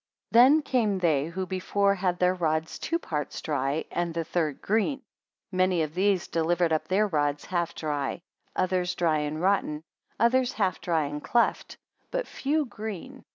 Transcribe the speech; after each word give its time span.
42 0.31 0.43
Then 0.55 0.61
came 0.63 0.97
they 0.97 1.27
who 1.27 1.45
before 1.45 1.93
had 1.93 2.17
their 2.17 2.33
rods 2.33 2.79
two 2.79 2.97
parts 2.97 3.39
dry 3.39 3.85
and 3.91 4.15
the 4.15 4.23
third 4.23 4.59
green; 4.59 5.03
many 5.51 5.83
of 5.83 5.93
these 5.93 6.27
delivered 6.27 6.73
up 6.73 6.87
their 6.87 7.05
rods 7.05 7.45
half 7.45 7.75
dry, 7.75 8.23
others 8.55 8.95
dry 8.95 9.19
and 9.19 9.39
rotten; 9.39 9.83
others 10.19 10.53
half 10.53 10.81
dry 10.81 11.03
and 11.05 11.23
cleft: 11.23 11.77
but 12.09 12.25
few 12.25 12.65
green. 12.65 13.25